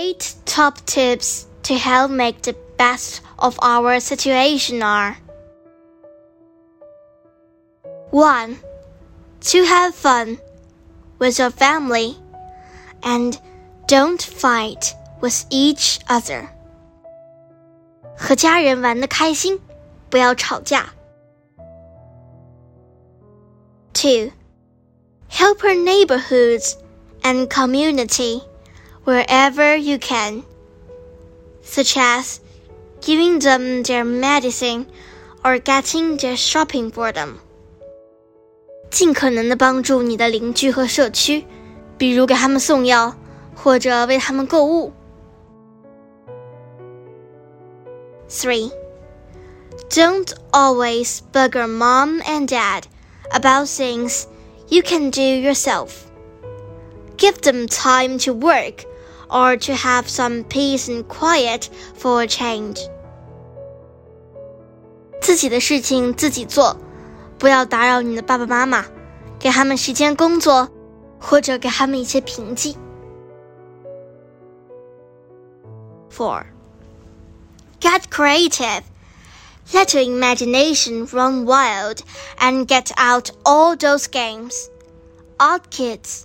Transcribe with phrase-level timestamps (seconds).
[0.00, 5.16] Eight top tips to help make the best of our situation are
[8.10, 8.58] 1.
[9.40, 10.38] To have fun
[11.18, 12.16] with your family
[13.02, 13.38] and
[13.86, 16.48] don't fight with each other.
[18.18, 19.60] 和家人玩的开心，
[20.08, 20.92] 不要吵架。
[23.92, 24.32] Two,
[25.30, 26.76] help our neighborhoods
[27.22, 28.42] and community
[29.04, 30.42] wherever you can,
[31.62, 32.40] such as
[33.00, 34.86] giving them their medicine
[35.44, 37.38] or getting their shopping for them.
[38.90, 41.44] 尽可能的帮助你的邻居和社区，
[41.98, 43.14] 比如给他们送药
[43.54, 44.92] 或者为他们购物。
[48.28, 48.72] Three.
[49.90, 52.84] Don't always bugger mom and dad
[53.30, 54.24] about things
[54.68, 55.90] you can do yourself.
[57.16, 58.84] Give them time to work
[59.30, 62.78] or to have some peace and quiet for a change.
[65.20, 66.76] 自己的事情自己做，
[67.38, 68.84] 不要打扰你的爸爸妈妈，
[69.38, 70.70] 给他们时间工作，
[71.18, 72.76] 或者给他们一些平静。
[76.10, 76.46] Four.
[77.80, 78.82] Get creative.
[79.72, 81.98] Let your imagination run wild
[82.38, 84.70] and get out all those games,
[85.38, 86.24] art kits,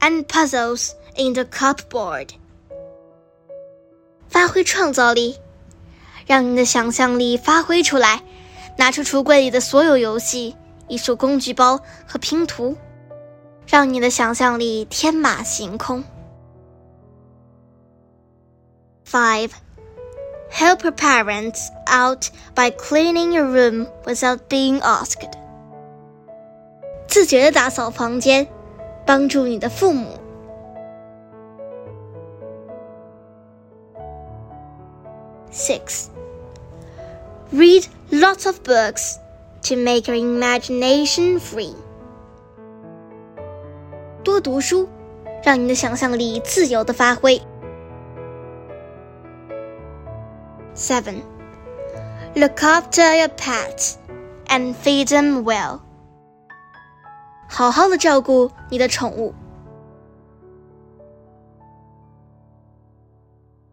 [0.00, 2.29] and puzzles in the cupboard.
[4.29, 5.37] 发挥创造力，
[6.25, 8.21] 让你的想象力发挥出来，
[8.77, 10.55] 拿出橱柜里的所有游戏、
[10.87, 12.75] 艺术工具包和拼图，
[13.67, 16.03] 让你的想象力天马行空。
[19.05, 19.51] Five.
[20.49, 25.31] Help your parents out by cleaning your room without being asked.
[27.07, 28.47] 自觉的打扫房间，
[29.05, 30.19] 帮助你的父母。
[35.50, 36.08] Six.
[37.52, 39.18] Read lots of books
[39.64, 41.74] to make your imagination free.
[44.24, 44.88] 多读书，
[45.44, 47.40] 让你的想象力自由的发挥。
[50.74, 51.22] 7.
[52.34, 53.96] Look after your pets
[54.46, 55.80] and feed them well.
[57.48, 59.34] 好好的照顾你的宠物。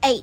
[0.00, 0.22] 8.